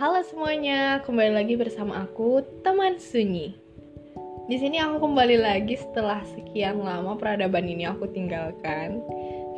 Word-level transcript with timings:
Halo 0.00 0.24
semuanya, 0.24 1.04
kembali 1.04 1.36
lagi 1.36 1.60
bersama 1.60 2.08
aku, 2.08 2.40
teman 2.64 2.96
Sunyi. 2.96 3.52
Di 4.48 4.56
sini 4.56 4.80
aku 4.80 4.96
kembali 4.96 5.36
lagi 5.36 5.76
setelah 5.76 6.24
sekian 6.24 6.80
lama 6.80 7.20
peradaban 7.20 7.68
ini 7.68 7.84
aku 7.84 8.08
tinggalkan. 8.08 9.04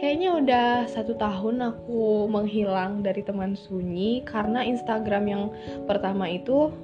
Kayaknya 0.02 0.30
udah 0.43 0.70
satu 0.90 1.14
tahun 1.14 1.62
aku 1.62 2.26
menghilang 2.26 3.07
dari 3.07 3.22
teman 3.22 3.54
Sunyi 3.54 4.26
karena 4.26 4.66
Instagram 4.66 5.30
yang 5.30 5.44
pertama 5.86 6.26
itu 6.26 6.74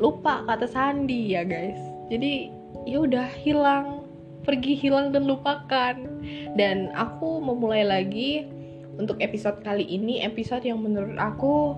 lupa 0.00 0.40
kata 0.48 0.64
sandi 0.64 1.36
ya 1.36 1.44
guys. 1.44 1.76
Jadi 2.08 2.48
ya 2.88 3.04
udah 3.04 3.28
hilang, 3.36 4.08
pergi 4.48 4.72
hilang 4.80 5.12
dan 5.12 5.28
lupakan. 5.28 6.08
Dan 6.56 6.88
aku 6.96 7.36
memulai 7.36 7.84
lagi 7.84 8.48
untuk 8.96 9.20
episode 9.20 9.60
kali 9.60 9.84
ini 9.84 10.24
episode 10.24 10.64
yang 10.64 10.80
menurut 10.80 11.20
aku 11.20 11.76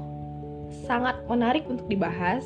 sangat 0.86 1.18
menarik 1.26 1.64
untuk 1.68 1.86
dibahas. 1.88 2.44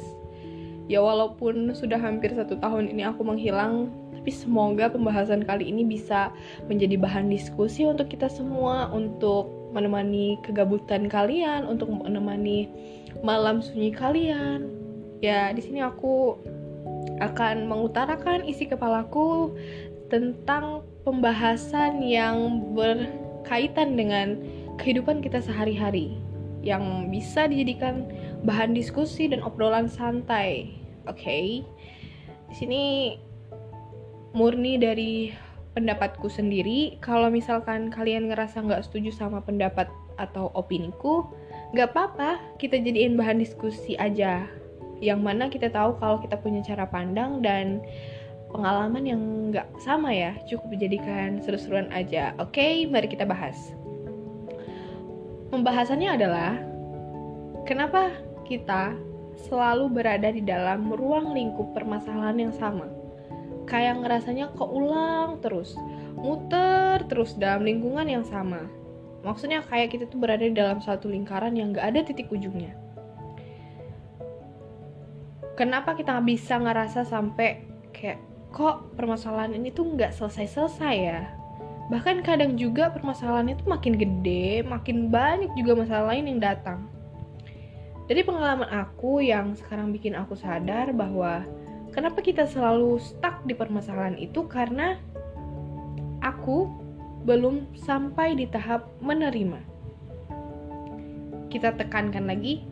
Ya 0.90 0.98
walaupun 0.98 1.72
sudah 1.72 1.96
hampir 1.96 2.34
satu 2.34 2.58
tahun 2.58 2.90
ini 2.90 3.06
aku 3.06 3.22
menghilang, 3.22 3.88
tapi 4.12 4.30
semoga 4.34 4.90
pembahasan 4.90 5.46
kali 5.46 5.70
ini 5.70 5.86
bisa 5.86 6.34
menjadi 6.66 6.98
bahan 6.98 7.30
diskusi 7.30 7.86
untuk 7.86 8.10
kita 8.10 8.26
semua, 8.26 8.90
untuk 8.90 9.50
menemani 9.72 10.36
kegabutan 10.42 11.06
kalian, 11.06 11.64
untuk 11.64 11.88
menemani 11.90 12.68
malam 13.22 13.62
sunyi 13.62 13.94
kalian. 13.94 14.68
Ya 15.22 15.54
di 15.54 15.62
sini 15.62 15.80
aku 15.80 16.34
akan 17.22 17.70
mengutarakan 17.70 18.42
isi 18.42 18.66
kepalaku 18.66 19.54
tentang 20.10 20.82
pembahasan 21.06 22.02
yang 22.02 22.62
berkaitan 22.74 23.94
dengan 23.94 24.38
kehidupan 24.76 25.22
kita 25.22 25.38
sehari-hari 25.38 26.18
yang 26.62 27.10
bisa 27.10 27.50
dijadikan 27.50 28.06
bahan 28.46 28.72
diskusi 28.72 29.26
dan 29.28 29.42
obrolan 29.42 29.90
santai. 29.90 30.78
Oke. 31.10 31.18
Okay? 31.18 31.46
Di 32.48 32.54
sini 32.54 32.82
murni 34.32 34.80
dari 34.80 35.34
pendapatku 35.76 36.28
sendiri. 36.28 36.96
Kalau 37.00 37.28
misalkan 37.28 37.88
kalian 37.92 38.28
ngerasa 38.30 38.62
nggak 38.62 38.84
setuju 38.86 39.12
sama 39.12 39.40
pendapat 39.40 39.88
atau 40.20 40.52
opiniku, 40.52 41.28
nggak 41.72 41.92
apa-apa, 41.92 42.38
kita 42.60 42.76
jadiin 42.78 43.16
bahan 43.16 43.40
diskusi 43.40 43.96
aja. 43.96 44.44
Yang 45.02 45.20
mana 45.20 45.50
kita 45.50 45.72
tahu 45.72 45.98
kalau 45.98 46.22
kita 46.22 46.38
punya 46.38 46.62
cara 46.62 46.86
pandang 46.86 47.42
dan 47.42 47.82
pengalaman 48.52 49.02
yang 49.08 49.22
nggak 49.50 49.66
sama 49.80 50.12
ya, 50.12 50.36
cukup 50.46 50.76
dijadikan 50.76 51.40
seru-seruan 51.40 51.88
aja. 51.90 52.36
Oke, 52.38 52.86
mari 52.86 53.08
kita 53.08 53.24
bahas. 53.24 53.72
Pembahasannya 55.52 56.16
adalah 56.16 56.56
kenapa 57.68 58.08
kita 58.48 58.96
selalu 59.44 60.00
berada 60.00 60.32
di 60.32 60.40
dalam 60.40 60.88
ruang 60.88 61.36
lingkup 61.36 61.76
permasalahan 61.76 62.48
yang 62.48 62.54
sama. 62.56 62.88
Kayak 63.68 64.00
ngerasanya 64.00 64.56
keulang 64.56 65.44
terus, 65.44 65.76
muter 66.16 67.04
terus 67.04 67.36
dalam 67.36 67.68
lingkungan 67.68 68.08
yang 68.08 68.24
sama. 68.24 68.64
Maksudnya 69.28 69.60
kayak 69.68 69.92
kita 69.92 70.08
tuh 70.08 70.24
berada 70.24 70.40
di 70.40 70.56
dalam 70.56 70.80
satu 70.80 71.12
lingkaran 71.12 71.52
yang 71.52 71.76
gak 71.76 71.84
ada 71.84 72.00
titik 72.00 72.32
ujungnya. 72.32 72.72
Kenapa 75.52 75.92
kita 75.92 76.16
bisa 76.24 76.56
ngerasa 76.56 77.04
sampai 77.04 77.60
kayak 77.92 78.24
kok 78.56 78.96
permasalahan 78.96 79.52
ini 79.52 79.68
tuh 79.68 79.84
nggak 79.84 80.16
selesai-selesai 80.16 80.96
ya? 80.96 81.41
Bahkan 81.92 82.24
kadang 82.24 82.56
juga 82.56 82.88
permasalahan 82.88 83.52
itu 83.52 83.68
makin 83.68 84.00
gede, 84.00 84.64
makin 84.64 85.12
banyak 85.12 85.52
juga 85.60 85.84
masalah 85.84 86.16
lain 86.16 86.24
yang 86.24 86.40
datang. 86.40 86.88
Dari 88.08 88.24
pengalaman 88.24 88.64
aku 88.72 89.20
yang 89.20 89.52
sekarang 89.52 89.92
bikin 89.92 90.16
aku 90.16 90.32
sadar 90.32 90.96
bahwa 90.96 91.44
kenapa 91.92 92.24
kita 92.24 92.48
selalu 92.48 92.96
stuck 92.96 93.44
di 93.44 93.52
permasalahan 93.52 94.16
itu 94.16 94.48
karena 94.48 94.96
aku 96.24 96.72
belum 97.28 97.68
sampai 97.76 98.40
di 98.40 98.48
tahap 98.48 98.88
menerima. 99.04 99.60
Kita 101.52 101.76
tekankan 101.76 102.24
lagi, 102.24 102.64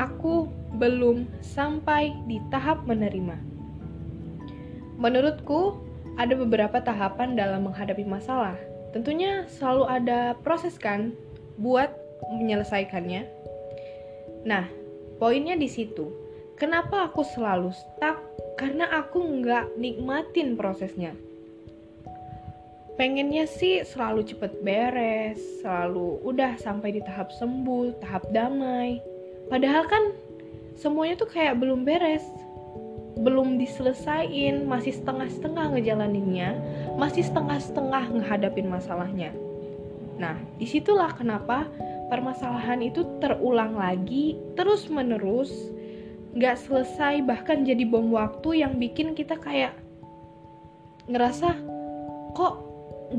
aku 0.00 0.48
belum 0.80 1.28
sampai 1.44 2.16
di 2.24 2.40
tahap 2.48 2.88
menerima. 2.88 3.36
Menurutku, 4.96 5.84
ada 6.14 6.34
beberapa 6.38 6.78
tahapan 6.78 7.34
dalam 7.34 7.66
menghadapi 7.66 8.06
masalah. 8.06 8.54
Tentunya 8.94 9.46
selalu 9.50 9.84
ada 9.90 10.20
proses 10.46 10.78
kan 10.78 11.10
buat 11.58 11.90
menyelesaikannya. 12.30 13.26
Nah, 14.46 14.70
poinnya 15.18 15.58
di 15.58 15.66
situ. 15.66 16.10
Kenapa 16.54 17.10
aku 17.10 17.26
selalu 17.26 17.74
stuck? 17.74 18.22
Karena 18.54 18.86
aku 18.94 19.18
nggak 19.18 19.74
nikmatin 19.74 20.54
prosesnya. 20.54 21.18
Pengennya 22.94 23.50
sih 23.50 23.82
selalu 23.82 24.22
cepet 24.22 24.62
beres, 24.62 25.42
selalu 25.58 26.22
udah 26.22 26.54
sampai 26.62 26.94
di 26.94 27.02
tahap 27.02 27.34
sembuh, 27.34 27.98
tahap 27.98 28.30
damai. 28.30 29.02
Padahal 29.50 29.90
kan 29.90 30.14
semuanya 30.78 31.18
tuh 31.18 31.26
kayak 31.26 31.58
belum 31.58 31.82
beres, 31.82 32.22
belum 33.14 33.62
diselesain, 33.62 34.66
masih 34.66 34.94
setengah-setengah 34.98 35.78
ngejalaninnya, 35.78 36.58
masih 36.98 37.22
setengah-setengah 37.22 38.10
ngehadapin 38.10 38.66
masalahnya. 38.66 39.30
Nah, 40.18 40.38
di 40.58 40.66
situlah 40.66 41.14
kenapa 41.14 41.66
permasalahan 42.10 42.82
itu 42.82 43.06
terulang 43.22 43.78
lagi, 43.78 44.38
terus-menerus, 44.58 45.50
gak 46.34 46.58
selesai, 46.58 47.22
bahkan 47.22 47.62
jadi 47.62 47.86
bom 47.86 48.10
waktu 48.10 48.66
yang 48.66 48.78
bikin 48.78 49.14
kita 49.14 49.38
kayak 49.38 49.74
ngerasa 51.06 51.54
kok 52.34 52.54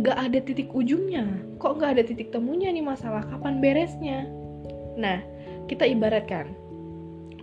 gak 0.03 0.17
ada 0.28 0.39
titik 0.44 0.75
ujungnya, 0.75 1.23
kok 1.55 1.79
gak 1.79 2.00
ada 2.00 2.03
titik 2.03 2.35
temunya 2.35 2.67
nih 2.72 2.84
masalah, 2.84 3.23
kapan 3.23 3.63
beresnya. 3.63 4.28
Nah, 5.00 5.23
kita 5.72 5.88
ibaratkan, 5.88 6.51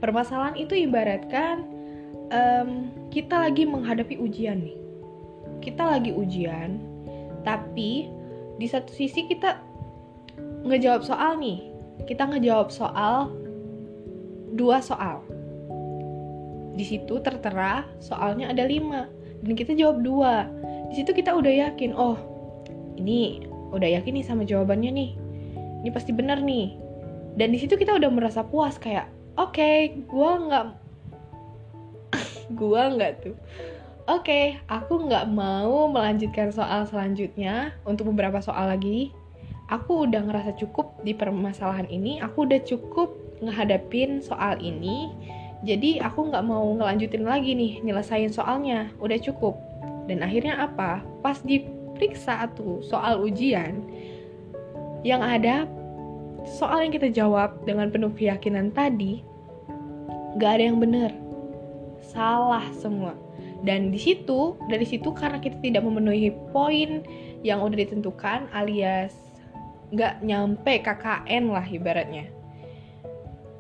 permasalahan 0.01 0.57
itu 0.61 0.77
ibaratkan 0.77 1.65
um, 2.33 2.89
kita 3.13 3.47
lagi 3.47 3.69
menghadapi 3.69 4.17
ujian 4.19 4.65
nih. 4.65 4.77
Kita 5.63 5.95
lagi 5.95 6.11
ujian, 6.11 6.81
tapi 7.47 8.11
di 8.59 8.67
satu 8.67 8.91
sisi 8.91 9.29
kita 9.29 9.61
ngejawab 10.67 11.07
soal 11.07 11.39
nih. 11.39 11.71
Kita 12.09 12.27
ngejawab 12.27 12.73
soal 12.73 13.31
dua 14.59 14.83
soal. 14.83 15.23
Di 16.73 16.83
situ 16.89 17.21
tertera 17.21 17.85
soalnya 18.01 18.49
ada 18.49 18.65
lima 18.65 19.07
dan 19.45 19.53
kita 19.55 19.77
jawab 19.77 20.03
dua. 20.03 20.49
Di 20.91 21.05
situ 21.05 21.15
kita 21.15 21.37
udah 21.37 21.71
yakin, 21.71 21.95
oh 21.95 22.19
ini 22.99 23.45
udah 23.71 24.01
yakin 24.01 24.19
nih 24.19 24.27
sama 24.27 24.43
jawabannya 24.43 24.91
nih. 24.91 25.11
Ini 25.85 25.91
pasti 25.95 26.11
bener 26.11 26.43
nih. 26.43 26.75
Dan 27.39 27.55
di 27.55 27.59
situ 27.61 27.81
kita 27.81 27.97
udah 27.97 28.11
merasa 28.13 28.45
puas 28.45 28.77
kayak, 28.77 29.09
oke, 29.41 29.57
okay, 29.57 30.05
gue 30.05 30.31
nggak 30.49 30.82
gua 32.55 32.93
nggak 32.93 33.13
tuh. 33.25 33.37
Oke 34.11 34.27
okay, 34.27 34.47
aku 34.67 35.07
nggak 35.07 35.31
mau 35.31 35.87
melanjutkan 35.87 36.51
soal 36.51 36.83
selanjutnya 36.91 37.73
untuk 37.87 38.11
beberapa 38.11 38.43
soal 38.43 38.75
lagi. 38.75 39.15
Aku 39.71 40.05
udah 40.05 40.27
ngerasa 40.27 40.59
cukup 40.59 41.01
di 41.07 41.15
permasalahan 41.17 41.87
ini. 41.89 42.19
Aku 42.21 42.45
udah 42.45 42.61
cukup 42.67 43.15
ngehadapin 43.41 44.21
soal 44.21 44.59
ini. 44.59 45.09
Jadi 45.63 46.03
aku 46.03 46.29
nggak 46.29 46.45
mau 46.45 46.67
ngelanjutin 46.75 47.23
lagi 47.23 47.55
nih 47.55 47.79
nyelesain 47.87 48.29
soalnya. 48.35 48.91
Udah 48.99 49.17
cukup. 49.23 49.55
Dan 50.11 50.21
akhirnya 50.27 50.59
apa? 50.67 51.01
Pas 51.23 51.39
diperiksa 51.41 52.51
tuh 52.59 52.83
soal 52.83 53.23
ujian 53.23 53.87
yang 55.07 55.23
ada 55.23 55.67
soal 56.47 56.83
yang 56.83 56.93
kita 56.95 57.11
jawab 57.11 57.55
dengan 57.63 57.91
penuh 57.91 58.11
keyakinan 58.15 58.75
tadi 58.75 59.23
gak 60.39 60.59
ada 60.59 60.65
yang 60.73 60.79
bener 60.83 61.11
salah 62.13 62.69
semua. 62.77 63.17
Dan 63.65 63.89
di 63.89 63.99
situ 63.99 64.55
dari 64.69 64.85
situ 64.85 65.11
karena 65.17 65.41
kita 65.41 65.57
tidak 65.65 65.83
memenuhi 65.83 66.31
poin 66.53 67.03
yang 67.41 67.65
udah 67.65 67.75
ditentukan 67.75 68.47
alias 68.53 69.17
nggak 69.93 70.25
nyampe 70.25 70.81
KKN 70.85 71.53
lah 71.53 71.65
ibaratnya. 71.69 72.29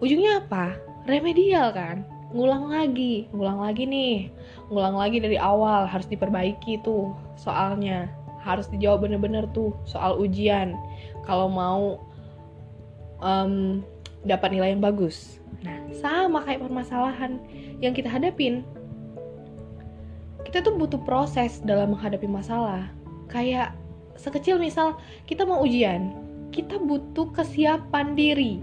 Ujungnya 0.00 0.44
apa? 0.44 0.76
Remedial 1.08 1.72
kan? 1.72 2.04
Ngulang 2.32 2.72
lagi 2.72 3.28
ngulang 3.32 3.60
lagi 3.60 3.84
nih. 3.84 4.32
Ngulang 4.72 4.96
lagi 4.96 5.20
dari 5.20 5.37
awal 5.37 5.84
harus 5.84 6.08
diperbaiki 6.08 6.81
tuh 6.81 7.12
soalnya. 7.37 8.08
Harus 8.43 8.66
dijawab 8.72 9.06
bener-bener 9.06 9.46
tuh 9.54 9.76
soal 9.87 10.19
ujian. 10.19 10.75
Kalau 11.22 11.46
mau 11.46 12.02
um, 13.22 13.84
dapat 14.26 14.54
nilai 14.54 14.74
yang 14.74 14.82
bagus 14.82 15.38
nah 15.62 15.78
sama 15.94 16.42
kayak 16.42 16.62
permasalahan 16.64 17.38
yang 17.78 17.94
kita 17.94 18.10
hadapin 18.10 18.66
kita 20.42 20.60
tuh 20.62 20.74
butuh 20.74 21.00
proses 21.06 21.62
dalam 21.62 21.94
menghadapi 21.94 22.26
masalah 22.26 22.90
kayak 23.30 23.72
sekecil 24.19 24.58
misal 24.58 24.98
kita 25.24 25.46
mau 25.46 25.62
ujian 25.62 26.12
kita 26.52 26.76
butuh 26.76 27.30
kesiapan 27.32 28.12
diri 28.12 28.60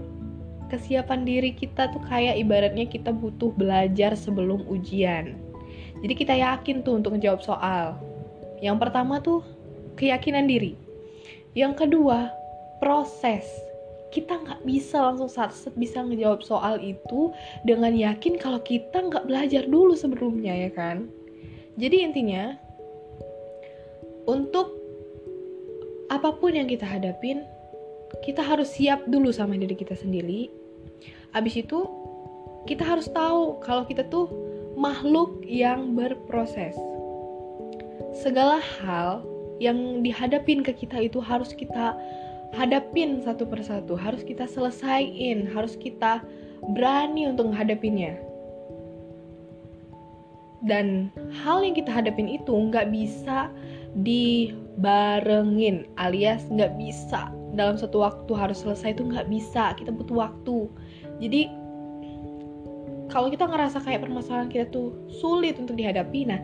kesiapan 0.70 1.26
diri 1.26 1.50
kita 1.50 1.90
tuh 1.90 2.00
kayak 2.06 2.38
ibaratnya 2.38 2.86
kita 2.86 3.10
butuh 3.10 3.50
belajar 3.58 4.14
sebelum 4.14 4.62
ujian. 4.70 5.34
Jadi 6.00 6.14
kita 6.14 6.32
yakin 6.38 6.86
tuh 6.86 7.02
untuk 7.02 7.18
menjawab 7.18 7.42
soal. 7.42 7.98
Yang 8.62 8.76
pertama 8.78 9.18
tuh 9.20 9.42
keyakinan 9.98 10.46
diri. 10.46 10.78
Yang 11.52 11.84
kedua, 11.84 12.30
proses. 12.78 13.44
Kita 14.10 14.42
nggak 14.42 14.66
bisa 14.66 14.98
langsung 14.98 15.30
saat 15.30 15.54
bisa 15.78 16.02
ngejawab 16.02 16.42
soal 16.42 16.82
itu 16.82 17.30
dengan 17.62 17.94
yakin 17.94 18.36
kalau 18.42 18.58
kita 18.62 19.06
nggak 19.06 19.26
belajar 19.26 19.62
dulu 19.70 19.94
sebelumnya 19.94 20.50
ya 20.66 20.70
kan. 20.74 21.06
Jadi 21.78 21.96
intinya, 22.02 22.58
untuk 24.26 24.74
apa 26.10 26.34
pun 26.34 26.58
yang 26.58 26.66
kita 26.66 26.82
hadapin, 26.82 27.46
kita 28.26 28.42
harus 28.42 28.74
siap 28.74 29.06
dulu 29.06 29.30
sama 29.30 29.54
diri 29.54 29.78
kita 29.78 29.94
sendiri. 29.94 30.50
Abis 31.30 31.62
itu, 31.62 31.86
kita 32.66 32.82
harus 32.82 33.06
tahu 33.14 33.62
kalau 33.62 33.86
kita 33.86 34.02
tuh 34.10 34.26
makhluk 34.74 35.40
yang 35.46 35.94
berproses. 35.94 36.74
Segala 38.10 38.58
hal 38.58 39.22
yang 39.62 40.02
dihadapin 40.02 40.64
ke 40.64 40.72
kita 40.74 40.98
itu 41.04 41.20
harus 41.22 41.52
kita 41.54 41.94
hadapin 42.54 43.22
satu 43.22 43.46
persatu, 43.46 43.94
harus 43.94 44.22
kita 44.26 44.46
selesaiin, 44.46 45.50
harus 45.50 45.78
kita 45.78 46.24
berani 46.76 47.30
untuk 47.30 47.50
menghadapinya. 47.52 48.14
Dan 50.60 51.08
hal 51.40 51.64
yang 51.64 51.72
kita 51.72 51.88
hadapin 51.88 52.28
itu 52.28 52.52
nggak 52.52 52.92
bisa 52.92 53.48
dibarengin, 53.96 55.88
alias 55.96 56.44
nggak 56.52 56.76
bisa. 56.76 57.32
Dalam 57.56 57.80
satu 57.80 58.04
waktu 58.04 58.32
harus 58.36 58.60
selesai 58.60 58.92
itu 58.92 59.08
nggak 59.08 59.32
bisa. 59.32 59.72
Kita 59.74 59.88
butuh 59.88 60.28
waktu. 60.28 60.68
Jadi 61.18 61.48
kalau 63.10 63.28
kita 63.28 63.44
ngerasa 63.50 63.82
kayak 63.82 64.06
permasalahan 64.06 64.48
kita 64.48 64.70
tuh 64.70 64.94
sulit 65.10 65.58
untuk 65.58 65.74
dihadapi 65.74 66.30
nah 66.30 66.40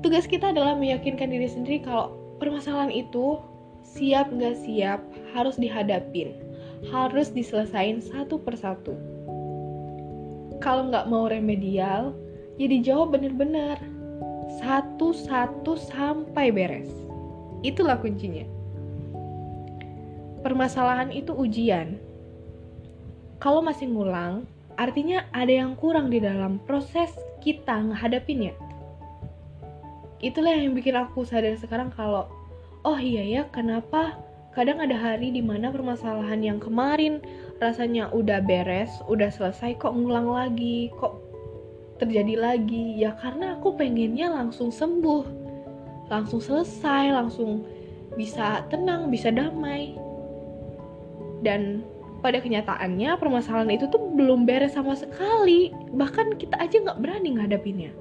tugas 0.00 0.24
kita 0.24 0.50
adalah 0.50 0.74
meyakinkan 0.74 1.28
diri 1.28 1.46
sendiri 1.46 1.84
kalau 1.84 2.16
permasalahan 2.40 2.90
itu 2.90 3.38
siap 3.86 4.34
nggak 4.34 4.58
siap 4.58 4.98
harus 5.30 5.54
dihadapin 5.54 6.34
harus 6.90 7.30
diselesain 7.30 8.02
satu 8.02 8.42
persatu 8.42 8.98
kalau 10.58 10.90
nggak 10.90 11.06
mau 11.06 11.30
remedial 11.30 12.10
ya 12.58 12.66
dijawab 12.66 13.14
bener-bener 13.14 13.78
satu-satu 14.58 15.78
sampai 15.78 16.50
beres 16.50 16.90
itulah 17.62 17.94
kuncinya 18.02 18.56
permasalahan 20.46 21.10
itu 21.10 21.34
ujian. 21.34 21.98
Kalau 23.42 23.66
masih 23.66 23.90
ngulang, 23.90 24.46
artinya 24.78 25.26
ada 25.34 25.50
yang 25.50 25.74
kurang 25.74 26.06
di 26.06 26.22
dalam 26.22 26.62
proses 26.62 27.10
kita 27.42 27.82
menghadapinya. 27.82 28.54
Itulah 30.22 30.54
yang 30.54 30.78
bikin 30.78 30.94
aku 30.94 31.26
sadar 31.26 31.58
sekarang 31.58 31.90
kalau, 31.90 32.30
oh 32.86 32.98
iya 33.02 33.26
ya, 33.26 33.42
kenapa? 33.50 34.14
Kadang 34.54 34.78
ada 34.80 34.94
hari 34.94 35.34
di 35.34 35.42
mana 35.42 35.68
permasalahan 35.74 36.40
yang 36.40 36.58
kemarin 36.62 37.20
rasanya 37.58 38.08
udah 38.14 38.40
beres, 38.40 38.88
udah 39.10 39.28
selesai, 39.28 39.76
kok 39.76 39.92
ngulang 39.92 40.30
lagi, 40.30 40.88
kok 40.96 41.18
terjadi 42.00 42.38
lagi. 42.38 42.96
Ya 42.96 43.12
karena 43.18 43.58
aku 43.58 43.74
pengennya 43.74 44.30
langsung 44.32 44.70
sembuh, 44.70 45.26
langsung 46.08 46.40
selesai, 46.40 47.12
langsung 47.12 47.66
bisa 48.14 48.64
tenang, 48.72 49.12
bisa 49.12 49.28
damai. 49.28 49.98
Dan 51.44 51.84
pada 52.24 52.40
kenyataannya 52.40 53.12
permasalahan 53.20 53.76
itu 53.76 53.92
tuh 53.92 54.00
belum 54.16 54.48
beres 54.48 54.72
sama 54.72 54.96
sekali. 54.96 55.68
Bahkan 55.92 56.40
kita 56.40 56.56
aja 56.56 56.80
nggak 56.80 57.02
berani 57.02 57.36
ngadapinnya 57.36 57.92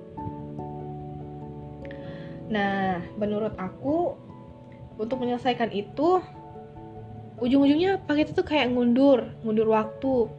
nah 2.46 3.02
menurut 3.18 3.58
aku 3.58 4.14
untuk 4.96 5.20
menyelesaikan 5.22 5.72
itu 5.76 6.24
ujung-ujungnya 7.36 8.00
pakai 8.08 8.24
itu 8.24 8.32
tuh 8.32 8.48
kayak 8.48 8.72
ngundur 8.72 9.28
ngundur 9.44 9.68
waktu. 9.72 10.32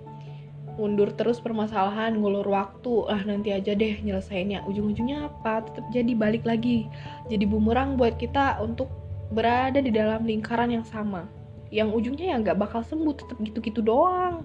Ngundur 0.76 1.08
terus 1.16 1.40
permasalahan 1.40 2.20
ngulur 2.20 2.44
waktu. 2.44 3.08
Ah 3.08 3.24
nanti 3.24 3.48
aja 3.48 3.72
deh 3.72 3.96
nyelesainnya. 4.04 4.60
Ujung-ujungnya 4.68 5.32
apa? 5.32 5.64
Tetap 5.64 5.88
jadi 5.88 6.12
balik 6.12 6.44
lagi. 6.44 6.84
Jadi 7.32 7.48
bumerang 7.48 7.96
buat 7.96 8.20
kita 8.20 8.60
untuk 8.60 8.92
berada 9.32 9.80
di 9.80 9.88
dalam 9.88 10.28
lingkaran 10.28 10.68
yang 10.68 10.84
sama. 10.84 11.24
Yang 11.72 11.88
ujungnya 11.96 12.26
ya 12.32 12.36
nggak 12.44 12.60
bakal 12.60 12.84
sembuh 12.84 13.14
tetap 13.16 13.40
gitu-gitu 13.40 13.80
doang. 13.80 14.44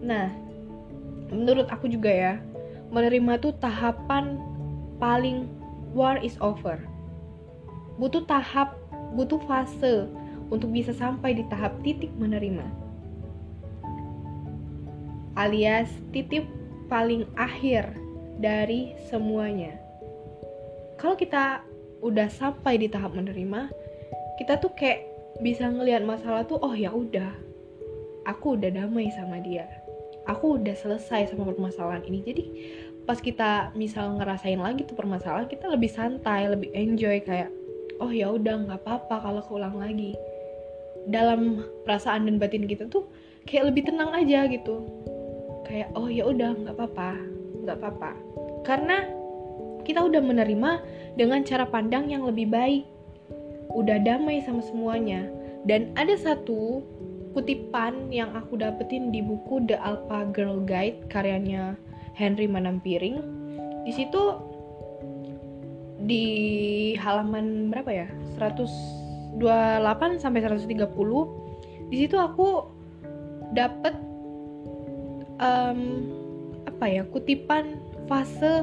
Nah 0.00 0.32
menurut 1.28 1.68
aku 1.68 1.90
juga 1.90 2.08
ya 2.08 2.34
menerima 2.94 3.42
tuh 3.42 3.52
tahapan 3.60 4.40
paling 4.96 5.44
war 5.92 6.16
is 6.24 6.40
over. 6.40 6.80
Butuh 8.00 8.24
tahap 8.28 8.76
butuh 9.16 9.40
fase 9.48 10.06
untuk 10.52 10.70
bisa 10.70 10.94
sampai 10.94 11.34
di 11.34 11.44
tahap 11.50 11.74
titik 11.82 12.12
menerima. 12.20 12.62
Alias 15.36 15.90
titik 16.14 16.46
paling 16.86 17.26
akhir 17.34 17.92
dari 18.38 18.94
semuanya. 19.10 19.74
Kalau 20.96 21.16
kita 21.18 21.64
udah 22.00 22.28
sampai 22.28 22.80
di 22.80 22.88
tahap 22.88 23.16
menerima 23.16 23.72
kita 24.36 24.60
tuh 24.60 24.72
kayak 24.76 25.04
bisa 25.40 25.68
ngelihat 25.68 26.04
masalah 26.04 26.44
tuh 26.44 26.60
oh 26.60 26.72
ya 26.72 26.92
udah. 26.92 27.32
Aku 28.28 28.58
udah 28.58 28.72
damai 28.72 29.08
sama 29.12 29.40
dia. 29.40 29.68
Aku 30.26 30.58
udah 30.58 30.74
selesai 30.74 31.30
sama 31.30 31.46
permasalahan 31.46 32.02
ini. 32.10 32.18
Jadi 32.26 32.44
pas 33.06 33.22
kita 33.22 33.70
misal 33.78 34.18
ngerasain 34.18 34.58
lagi 34.58 34.82
tuh 34.82 34.98
permasalahan 34.98 35.46
kita 35.46 35.70
lebih 35.70 35.86
santai 35.86 36.50
lebih 36.50 36.74
enjoy 36.74 37.22
kayak 37.22 37.54
oh 38.02 38.12
ya 38.12 38.32
udah 38.32 38.66
nggak 38.66 38.80
apa-apa 38.84 39.16
kalau 39.22 39.42
keulang 39.44 39.76
lagi 39.78 40.16
dalam 41.06 41.62
perasaan 41.86 42.26
dan 42.26 42.36
batin 42.36 42.66
kita 42.66 42.90
tuh 42.90 43.06
kayak 43.46 43.70
lebih 43.70 43.86
tenang 43.86 44.10
aja 44.10 44.50
gitu 44.50 44.82
kayak 45.64 45.90
oh 45.94 46.10
ya 46.10 46.26
udah 46.26 46.54
nggak 46.54 46.74
apa-apa 46.74 47.10
nggak 47.62 47.76
apa-apa 47.78 48.10
karena 48.66 49.06
kita 49.86 50.02
udah 50.02 50.18
menerima 50.18 50.82
dengan 51.14 51.46
cara 51.46 51.62
pandang 51.62 52.10
yang 52.10 52.26
lebih 52.26 52.50
baik 52.50 52.82
udah 53.76 54.00
damai 54.00 54.40
sama 54.40 54.64
semuanya. 54.64 55.28
Dan 55.68 55.92
ada 56.00 56.16
satu 56.16 56.80
kutipan 57.36 58.08
yang 58.08 58.32
aku 58.32 58.56
dapetin 58.56 59.12
di 59.12 59.20
buku 59.20 59.68
The 59.68 59.76
Alpha 59.76 60.24
Girl 60.32 60.64
Guide 60.64 61.12
karyanya 61.12 61.76
Henry 62.16 62.48
Manampiring. 62.48 63.20
Di 63.84 63.92
situ 63.92 64.40
di 66.06 66.24
halaman 66.96 67.68
berapa 67.74 67.90
ya? 67.90 68.08
128 68.38 70.22
sampai 70.22 70.40
130. 70.40 70.80
Di 71.90 71.96
situ 72.06 72.16
aku 72.16 72.66
dapet 73.54 73.94
um, 75.42 75.80
apa 76.66 76.86
ya? 76.86 77.02
kutipan 77.10 77.78
fase 78.06 78.62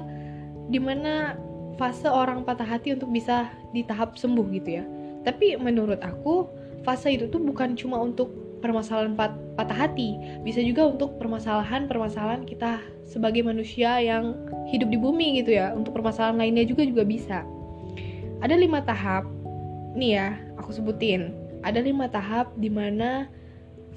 di 0.71 0.79
mana 0.79 1.35
fase 1.75 2.07
orang 2.07 2.47
patah 2.47 2.67
hati 2.67 2.95
untuk 2.95 3.11
bisa 3.11 3.51
di 3.75 3.83
tahap 3.83 4.15
sembuh 4.15 4.45
gitu 4.55 4.79
ya. 4.79 4.83
Tapi 5.23 5.55
menurut 5.59 5.99
aku 6.03 6.47
fase 6.83 7.15
itu 7.15 7.31
tuh 7.31 7.39
bukan 7.39 7.75
cuma 7.79 7.99
untuk 7.99 8.42
permasalahan 8.63 9.19
pat 9.19 9.35
patah 9.59 9.75
hati, 9.75 10.15
bisa 10.47 10.63
juga 10.63 10.87
untuk 10.87 11.19
permasalahan-permasalahan 11.19 12.47
kita 12.47 12.79
sebagai 13.03 13.43
manusia 13.43 13.99
yang 13.99 14.39
hidup 14.71 14.87
di 14.87 14.95
bumi 14.95 15.43
gitu 15.43 15.59
ya. 15.59 15.75
Untuk 15.75 15.91
permasalahan 15.91 16.39
lainnya 16.39 16.63
juga 16.63 16.87
juga 16.87 17.03
bisa. 17.03 17.43
Ada 18.39 18.55
lima 18.55 18.79
tahap. 18.79 19.27
Nih 19.99 20.15
ya, 20.15 20.39
aku 20.55 20.71
sebutin. 20.71 21.35
Ada 21.61 21.83
lima 21.83 22.07
tahap 22.07 22.55
di 22.55 22.71
mana 22.71 23.27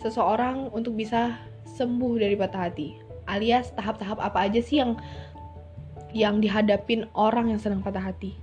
seseorang 0.03 0.69
untuk 0.75 0.99
bisa 0.99 1.39
sembuh 1.79 2.19
dari 2.19 2.35
patah 2.35 2.69
hati. 2.69 2.99
Alias 3.31 3.71
tahap-tahap 3.75 4.19
apa 4.19 4.51
aja 4.51 4.59
sih 4.59 4.83
yang 4.83 4.99
yang 6.15 6.39
dihadapin 6.43 7.07
orang 7.15 7.55
yang 7.55 7.61
sedang 7.63 7.83
patah 7.83 8.03
hati. 8.13 8.37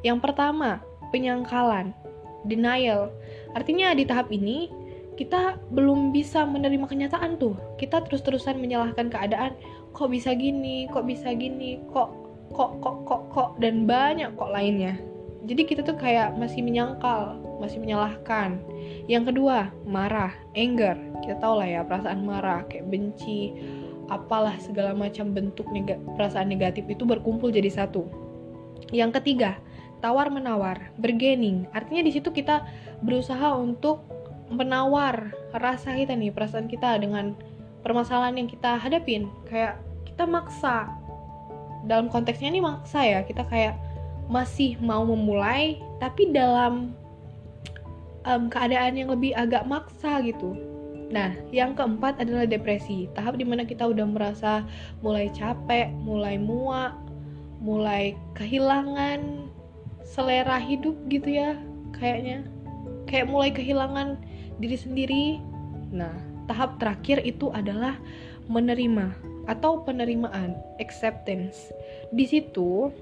Yang 0.00 0.24
pertama, 0.24 0.80
penyangkalan, 1.12 1.92
denial. 2.48 3.12
Artinya 3.52 3.92
di 3.92 4.08
tahap 4.08 4.32
ini 4.32 4.72
kita 5.20 5.60
belum 5.68 6.16
bisa 6.16 6.48
menerima 6.48 6.88
kenyataan 6.88 7.36
tuh. 7.36 7.52
Kita 7.76 8.00
terus-terusan 8.08 8.56
menyalahkan 8.56 9.12
keadaan, 9.12 9.52
kok 9.92 10.08
bisa 10.08 10.32
gini, 10.32 10.88
kok 10.88 11.04
bisa 11.04 11.36
gini, 11.36 11.76
kok 11.92 12.08
kok 12.56 12.80
kok 12.80 13.04
kok 13.04 13.22
kok 13.28 13.50
dan 13.60 13.84
banyak 13.84 14.32
kok 14.32 14.48
lainnya. 14.48 14.96
Jadi 15.44 15.68
kita 15.68 15.84
tuh 15.84 16.00
kayak 16.00 16.40
masih 16.40 16.64
menyangkal, 16.64 17.36
masih 17.60 17.84
menyalahkan. 17.84 18.64
Yang 19.12 19.36
kedua, 19.36 19.68
marah, 19.84 20.32
anger. 20.56 20.96
Kita 21.20 21.36
tahu 21.36 21.60
lah 21.60 21.68
ya 21.68 21.80
perasaan 21.84 22.24
marah, 22.24 22.64
kayak 22.72 22.88
benci, 22.88 23.52
apalah 24.08 24.56
segala 24.56 24.96
macam 24.96 25.36
bentuk 25.36 25.68
neg 25.68 26.00
perasaan 26.16 26.48
negatif 26.48 26.88
itu 26.88 27.04
berkumpul 27.04 27.52
jadi 27.52 27.68
satu. 27.68 28.08
Yang 28.88 29.20
ketiga, 29.20 29.60
tawar 30.00 30.32
menawar, 30.32 30.96
bargaining. 30.96 31.68
Artinya 31.76 32.08
di 32.08 32.12
situ 32.16 32.32
kita 32.32 32.64
berusaha 33.04 33.52
untuk 33.52 34.19
menawar 34.50 35.30
rasa 35.54 35.94
kita 35.94 36.12
nih, 36.18 36.34
perasaan 36.34 36.66
kita 36.66 36.98
dengan 36.98 37.38
permasalahan 37.80 38.36
yang 38.36 38.48
kita 38.48 38.76
hadapin 38.76 39.30
kayak 39.48 39.80
kita 40.04 40.28
maksa 40.28 40.90
dalam 41.88 42.12
konteksnya 42.12 42.52
ini 42.52 42.60
maksa 42.60 43.00
ya 43.00 43.20
kita 43.24 43.40
kayak 43.48 43.72
masih 44.28 44.76
mau 44.84 45.02
memulai 45.02 45.80
tapi 45.96 46.28
dalam 46.28 46.92
um, 48.28 48.52
keadaan 48.52 49.00
yang 49.00 49.08
lebih 49.08 49.32
agak 49.32 49.64
maksa 49.64 50.20
gitu 50.20 50.54
Nah, 51.10 51.34
yang 51.50 51.74
keempat 51.74 52.22
adalah 52.22 52.46
depresi. 52.46 53.10
Tahap 53.18 53.34
di 53.34 53.42
mana 53.42 53.66
kita 53.66 53.82
udah 53.82 54.06
merasa 54.06 54.62
mulai 55.02 55.26
capek, 55.34 55.90
mulai 56.06 56.38
muak, 56.38 56.94
mulai 57.58 58.14
kehilangan 58.38 59.50
selera 60.06 60.62
hidup 60.62 60.94
gitu 61.10 61.34
ya, 61.34 61.58
kayaknya. 61.98 62.46
Kayak 63.10 63.26
mulai 63.26 63.50
kehilangan 63.50 64.22
diri 64.60 64.76
sendiri. 64.76 65.24
Nah, 65.90 66.12
tahap 66.46 66.76
terakhir 66.78 67.24
itu 67.24 67.48
adalah 67.50 67.96
menerima 68.46 69.16
atau 69.48 69.82
penerimaan, 69.82 70.54
acceptance. 70.78 71.72
Di 72.12 72.28
situ, 72.28 72.92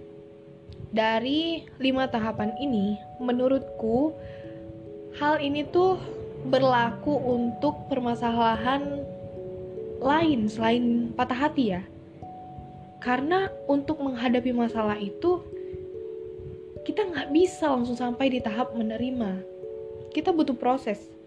dari 0.94 1.66
lima 1.76 2.08
tahapan 2.08 2.56
ini, 2.56 2.96
menurutku 3.20 4.16
hal 5.20 5.42
ini 5.42 5.66
tuh 5.68 6.00
berlaku 6.48 7.12
untuk 7.12 7.90
permasalahan 7.90 9.02
lain 9.98 10.46
selain 10.46 11.10
patah 11.12 11.48
hati 11.48 11.74
ya. 11.74 11.82
Karena 13.02 13.50
untuk 13.66 13.98
menghadapi 13.98 14.54
masalah 14.54 14.98
itu 14.98 15.42
kita 16.86 17.04
nggak 17.04 17.28
bisa 17.34 17.68
langsung 17.68 17.98
sampai 17.98 18.32
di 18.32 18.40
tahap 18.40 18.72
menerima. 18.72 19.42
Kita 20.14 20.32
butuh 20.32 20.56
proses. 20.56 21.17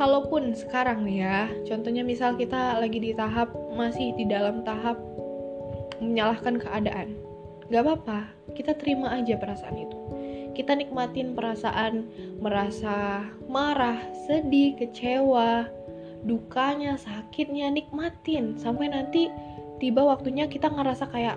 Kalaupun 0.00 0.56
sekarang 0.56 1.04
nih 1.04 1.28
ya, 1.28 1.38
contohnya 1.68 2.00
misal 2.00 2.32
kita 2.32 2.80
lagi 2.80 2.96
di 2.96 3.12
tahap 3.12 3.52
masih 3.76 4.16
di 4.16 4.24
dalam 4.24 4.64
tahap 4.64 4.96
menyalahkan 6.00 6.56
keadaan, 6.56 7.20
nggak 7.68 7.84
apa-apa, 7.84 8.32
kita 8.56 8.72
terima 8.80 9.12
aja 9.12 9.36
perasaan 9.36 9.76
itu. 9.76 9.98
Kita 10.56 10.72
nikmatin 10.72 11.36
perasaan 11.36 12.08
merasa 12.40 13.28
marah, 13.44 14.00
sedih, 14.24 14.80
kecewa, 14.80 15.68
dukanya, 16.24 16.96
sakitnya, 16.96 17.68
nikmatin. 17.68 18.56
Sampai 18.56 18.88
nanti 18.88 19.28
tiba 19.84 20.00
waktunya 20.00 20.48
kita 20.48 20.72
ngerasa 20.72 21.12
kayak 21.12 21.36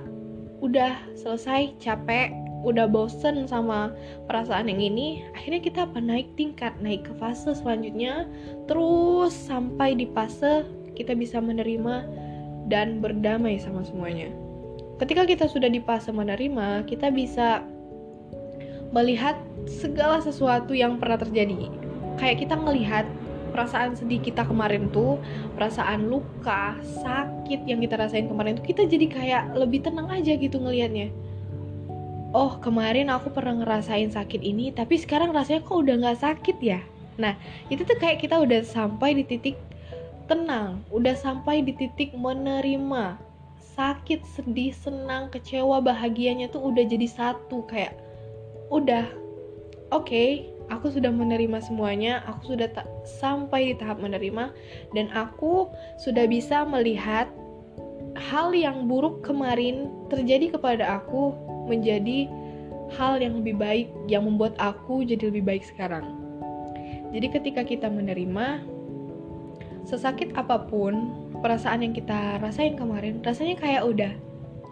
udah 0.63 0.95
selesai, 1.19 1.75
capek, 1.83 2.31
udah 2.63 2.87
bosen 2.87 3.45
sama 3.45 3.91
perasaan 4.25 4.71
yang 4.71 4.79
ini, 4.79 5.21
akhirnya 5.35 5.61
kita 5.61 5.79
apa 5.85 5.99
naik 5.99 6.31
tingkat, 6.39 6.71
naik 6.79 7.03
ke 7.03 7.13
fase 7.19 7.51
selanjutnya, 7.51 8.25
terus 8.65 9.35
sampai 9.35 9.93
di 9.99 10.07
fase 10.15 10.63
kita 10.95 11.13
bisa 11.13 11.43
menerima 11.43 12.07
dan 12.71 13.03
berdamai 13.03 13.59
sama 13.59 13.83
semuanya. 13.83 14.31
Ketika 14.97 15.27
kita 15.27 15.45
sudah 15.51 15.67
di 15.67 15.83
fase 15.83 16.15
menerima, 16.15 16.87
kita 16.87 17.11
bisa 17.11 17.67
melihat 18.95 19.35
segala 19.67 20.21
sesuatu 20.23 20.71
yang 20.71 21.01
pernah 21.01 21.19
terjadi. 21.19 21.67
Kayak 22.21 22.45
kita 22.47 22.55
ngelihat 22.55 23.05
perasaan 23.51 23.97
sedih 23.97 24.21
kita 24.21 24.45
kemarin 24.45 24.89
tuh, 24.89 25.21
perasaan 25.57 26.09
luka, 26.09 26.77
sakit 27.03 27.65
yang 27.69 27.81
kita 27.81 27.97
rasain 27.97 28.29
kemarin 28.29 28.57
tuh, 28.57 28.65
kita 28.65 28.85
jadi 28.89 29.05
kayak 29.09 29.43
lebih 29.57 29.85
tenang 29.85 30.09
aja 30.09 30.33
gitu 30.33 30.61
ngelihatnya. 30.61 31.13
Oh, 32.33 32.57
kemarin 32.57 33.13
aku 33.13 33.29
pernah 33.29 33.61
ngerasain 33.61 34.09
sakit 34.09 34.41
ini, 34.41 34.73
tapi 34.73 34.97
sekarang 34.97 35.29
rasanya 35.37 35.61
kok 35.61 35.77
udah 35.85 35.95
nggak 36.01 36.19
sakit 36.19 36.57
ya? 36.65 36.81
Nah, 37.21 37.37
itu 37.69 37.85
tuh 37.85 37.93
kayak 38.01 38.25
kita 38.25 38.41
udah 38.41 38.65
sampai 38.65 39.13
di 39.13 39.23
titik 39.23 39.53
tenang, 40.25 40.81
udah 40.89 41.13
sampai 41.13 41.61
di 41.61 41.77
titik 41.77 42.09
menerima 42.17 43.21
sakit, 43.77 44.25
sedih, 44.25 44.73
senang, 44.73 45.29
kecewa, 45.29 45.77
bahagianya 45.81 46.49
tuh 46.49 46.73
udah 46.73 46.85
jadi 46.85 47.05
satu 47.05 47.65
kayak 47.69 47.97
udah 48.73 49.05
oke 49.93 50.09
okay, 50.09 50.49
aku 50.73 50.89
sudah 50.89 51.13
menerima 51.13 51.61
semuanya 51.61 52.25
aku 52.25 52.57
sudah 52.57 52.69
tak 52.73 52.89
sampai 53.05 53.73
di 53.73 53.75
tahap 53.77 54.01
menerima 54.01 54.49
dan 54.97 55.13
aku 55.13 55.69
sudah 56.01 56.25
bisa 56.25 56.65
melihat 56.65 57.29
hal 58.17 58.53
yang 58.53 58.89
buruk 58.89 59.21
kemarin 59.21 59.93
terjadi 60.09 60.57
kepada 60.57 61.01
aku 61.01 61.37
menjadi 61.69 62.29
hal 62.93 63.17
yang 63.19 63.41
lebih 63.41 63.55
baik 63.57 63.87
yang 64.05 64.27
membuat 64.27 64.53
aku 64.61 65.01
jadi 65.01 65.33
lebih 65.33 65.43
baik 65.43 65.63
sekarang. 65.65 66.05
Jadi 67.13 67.27
ketika 67.29 67.61
kita 67.65 67.87
menerima 67.89 68.65
sesakit 69.85 70.33
apa 70.33 70.63
pun 70.65 71.13
perasaan 71.43 71.83
yang 71.83 71.93
kita 71.93 72.39
rasain 72.39 72.79
kemarin 72.79 73.19
rasanya 73.19 73.59
kayak 73.59 73.83
udah 73.83 74.13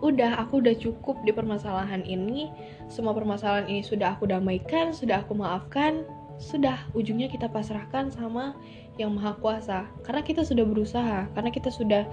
udah 0.02 0.40
aku 0.40 0.64
udah 0.64 0.74
cukup 0.80 1.20
di 1.28 1.36
permasalahan 1.36 2.02
ini 2.08 2.50
semua 2.88 3.12
permasalahan 3.12 3.68
ini 3.70 3.84
sudah 3.84 4.18
aku 4.18 4.26
damaikan 4.26 4.96
sudah 4.96 5.22
aku 5.22 5.36
maafkan 5.38 6.08
sudah 6.42 6.90
ujungnya 6.98 7.30
kita 7.30 7.46
pasrahkan 7.46 8.10
sama 8.10 8.58
yang 8.98 9.14
maha 9.14 9.38
kuasa. 9.38 9.86
Karena 10.02 10.26
kita 10.26 10.42
sudah 10.42 10.66
berusaha 10.66 11.30
karena 11.38 11.54
kita 11.54 11.70
sudah 11.70 12.04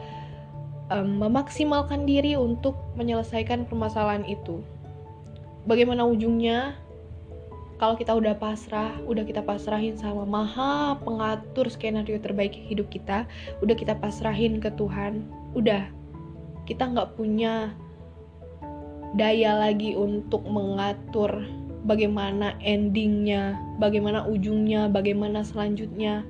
um, 0.92 1.20
memaksimalkan 1.20 2.04
diri 2.04 2.34
untuk 2.34 2.76
menyelesaikan 2.96 3.68
permasalahan 3.68 4.24
itu. 4.24 4.60
Bagaimana 5.68 6.04
ujungnya? 6.08 6.76
Kalau 7.78 7.94
kita 7.94 8.10
udah 8.10 8.34
pasrah, 8.34 8.90
udah 9.06 9.22
kita 9.22 9.38
pasrahin 9.38 9.94
sama 9.94 10.26
maha 10.26 10.98
pengatur 10.98 11.70
skenario 11.70 12.18
terbaik 12.18 12.50
hidup 12.50 12.90
kita, 12.90 13.22
udah 13.62 13.74
kita 13.78 13.94
pasrahin 13.94 14.58
ke 14.58 14.66
Tuhan, 14.74 15.22
udah. 15.54 15.86
Kita 16.66 16.90
nggak 16.90 17.14
punya 17.14 17.70
daya 19.14 19.56
lagi 19.56 19.94
untuk 19.94 20.42
mengatur 20.50 21.46
bagaimana 21.86 22.58
endingnya, 22.60 23.54
bagaimana 23.78 24.26
ujungnya, 24.26 24.90
bagaimana 24.90 25.46
selanjutnya. 25.46 26.26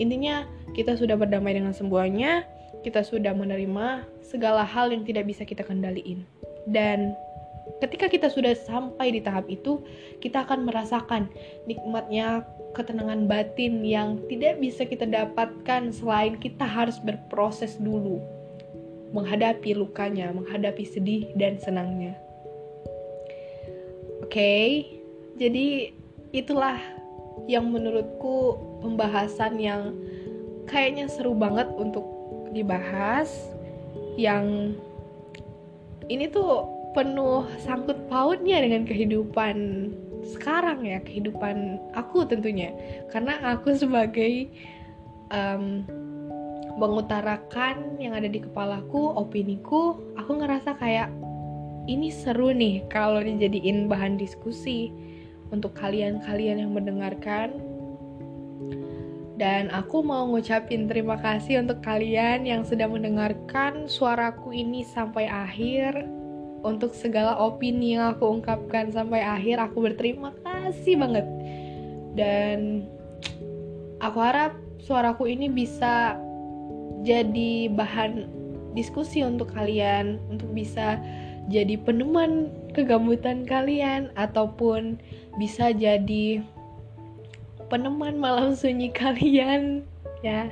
Intinya 0.00 0.48
kita 0.72 0.96
sudah 0.96 1.20
berdamai 1.20 1.60
dengan 1.60 1.76
semuanya, 1.76 2.48
kita 2.80 3.04
sudah 3.04 3.36
menerima 3.36 4.08
segala 4.24 4.64
hal 4.64 4.92
yang 4.92 5.04
tidak 5.04 5.28
bisa 5.28 5.44
kita 5.44 5.64
kendaliin. 5.64 6.24
Dan 6.68 7.12
ketika 7.84 8.08
kita 8.08 8.28
sudah 8.28 8.56
sampai 8.56 9.12
di 9.14 9.20
tahap 9.20 9.48
itu, 9.48 9.80
kita 10.20 10.44
akan 10.44 10.68
merasakan 10.68 11.28
nikmatnya 11.68 12.44
ketenangan 12.72 13.26
batin 13.26 13.82
yang 13.82 14.20
tidak 14.30 14.62
bisa 14.62 14.86
kita 14.86 15.04
dapatkan 15.04 15.90
selain 15.90 16.38
kita 16.38 16.62
harus 16.62 16.96
berproses 17.02 17.76
dulu 17.82 18.22
menghadapi 19.10 19.74
lukanya, 19.74 20.30
menghadapi 20.30 20.86
sedih 20.86 21.34
dan 21.34 21.58
senangnya. 21.58 22.14
Oke, 24.22 24.38
okay, 24.38 24.68
jadi 25.34 25.90
itulah 26.30 26.78
yang 27.50 27.66
menurutku 27.74 28.54
pembahasan 28.78 29.58
yang 29.58 29.98
kayaknya 30.70 31.10
seru 31.10 31.34
banget 31.34 31.66
untuk 31.74 32.06
dibahas. 32.52 33.30
Yang 34.18 34.76
ini 36.10 36.26
tuh 36.30 36.66
penuh 36.92 37.46
sangkut 37.62 38.10
pautnya 38.10 38.58
dengan 38.60 38.82
kehidupan 38.82 39.56
sekarang 40.26 40.84
ya, 40.84 40.98
kehidupan 41.00 41.80
aku 41.94 42.26
tentunya. 42.26 42.74
Karena 43.08 43.38
aku 43.56 43.74
sebagai 43.82 44.50
um, 45.30 45.86
mengutarakan 46.76 48.00
yang 48.00 48.16
ada 48.16 48.26
di 48.26 48.40
kepalaku, 48.40 49.12
opiniku, 49.16 49.98
aku 50.16 50.40
ngerasa 50.40 50.76
kayak 50.78 51.10
ini 51.88 52.12
seru 52.12 52.52
nih 52.54 52.84
kalau 52.92 53.18
dijadiin 53.24 53.88
bahan 53.90 54.20
diskusi 54.20 54.92
untuk 55.50 55.74
kalian-kalian 55.74 56.62
yang 56.62 56.72
mendengarkan. 56.72 57.69
Dan 59.40 59.72
aku 59.72 60.04
mau 60.04 60.28
ngucapin 60.28 60.84
terima 60.84 61.16
kasih 61.16 61.64
untuk 61.64 61.80
kalian 61.80 62.44
yang 62.44 62.60
sudah 62.60 62.84
mendengarkan 62.84 63.88
suaraku 63.88 64.52
ini 64.52 64.84
sampai 64.84 65.24
akhir. 65.32 66.04
Untuk 66.60 66.92
segala 66.92 67.40
opini 67.40 67.96
yang 67.96 68.12
aku 68.12 68.28
ungkapkan 68.28 68.92
sampai 68.92 69.24
akhir, 69.24 69.56
aku 69.64 69.80
berterima 69.80 70.36
kasih 70.44 71.00
banget. 71.00 71.24
Dan 72.12 72.84
aku 74.04 74.20
harap 74.20 74.52
suaraku 74.76 75.24
ini 75.32 75.48
bisa 75.48 76.20
jadi 77.00 77.72
bahan 77.72 78.28
diskusi 78.76 79.24
untuk 79.24 79.56
kalian 79.56 80.20
untuk 80.28 80.52
bisa 80.52 81.00
jadi 81.48 81.80
peneman 81.80 82.52
kegabutan 82.76 83.48
kalian 83.48 84.12
ataupun 84.14 85.00
bisa 85.40 85.72
jadi 85.72 86.44
peneman 87.70 88.18
malam 88.18 88.52
sunyi 88.52 88.90
kalian 88.90 89.86
ya 90.26 90.50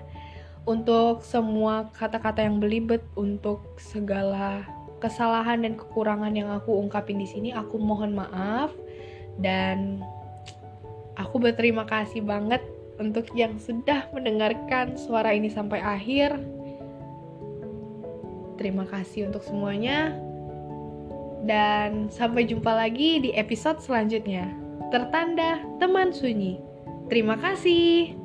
untuk 0.65 1.27
semua 1.27 1.91
kata-kata 1.99 2.47
yang 2.47 2.63
belibet 2.63 3.03
untuk 3.19 3.77
segala 3.77 4.63
kesalahan 5.03 5.67
dan 5.67 5.75
kekurangan 5.75 6.33
yang 6.33 6.49
aku 6.55 6.79
ungkapin 6.79 7.19
di 7.19 7.27
sini 7.27 7.51
aku 7.51 7.77
mohon 7.77 8.15
maaf 8.15 8.71
dan 9.43 10.03
aku 11.19 11.43
berterima 11.43 11.83
kasih 11.85 12.23
banget 12.23 12.63
untuk 12.99 13.31
yang 13.35 13.59
sudah 13.63 14.11
mendengarkan 14.11 14.99
suara 14.99 15.31
ini 15.31 15.47
sampai 15.51 15.79
akhir. 15.79 16.35
Terima 18.59 18.83
kasih 18.91 19.31
untuk 19.31 19.47
semuanya. 19.47 20.15
Dan 21.47 22.11
sampai 22.11 22.43
jumpa 22.51 22.75
lagi 22.75 23.23
di 23.23 23.31
episode 23.39 23.79
selanjutnya. 23.79 24.51
Tertanda 24.91 25.63
teman 25.79 26.11
sunyi. 26.11 26.68
Terima 27.09 27.41
kasih. 27.41 28.18